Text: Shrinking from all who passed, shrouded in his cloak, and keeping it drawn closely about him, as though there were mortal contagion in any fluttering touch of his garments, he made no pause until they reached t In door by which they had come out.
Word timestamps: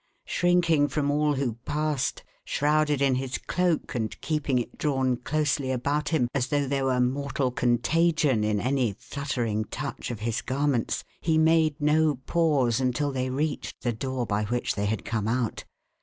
Shrinking 0.25 0.87
from 0.87 1.11
all 1.11 1.35
who 1.35 1.59
passed, 1.63 2.23
shrouded 2.43 3.03
in 3.03 3.13
his 3.13 3.37
cloak, 3.37 3.93
and 3.93 4.19
keeping 4.19 4.57
it 4.57 4.79
drawn 4.79 5.15
closely 5.15 5.69
about 5.69 6.09
him, 6.09 6.27
as 6.33 6.47
though 6.47 6.67
there 6.67 6.85
were 6.85 6.99
mortal 6.99 7.51
contagion 7.51 8.43
in 8.43 8.59
any 8.59 8.93
fluttering 8.97 9.63
touch 9.65 10.09
of 10.09 10.21
his 10.21 10.41
garments, 10.41 11.03
he 11.19 11.37
made 11.37 11.79
no 11.79 12.15
pause 12.25 12.79
until 12.79 13.11
they 13.11 13.29
reached 13.29 13.79
t 13.79 13.89
In 13.89 13.95
door 13.97 14.25
by 14.25 14.45
which 14.45 14.73
they 14.73 14.87
had 14.87 15.05
come 15.05 15.27
out. 15.27 15.65